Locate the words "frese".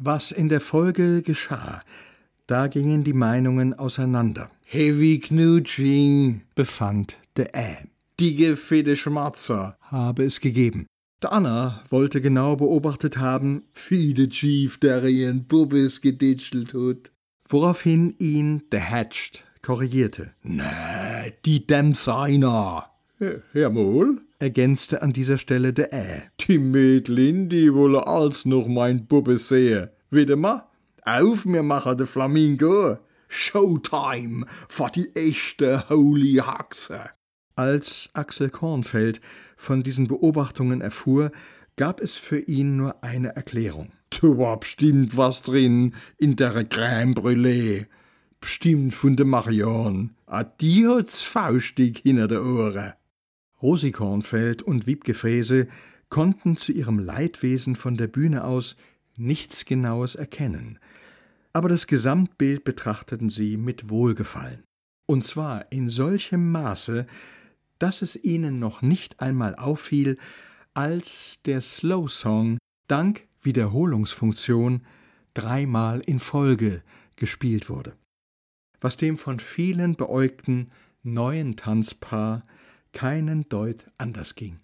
55.14-55.68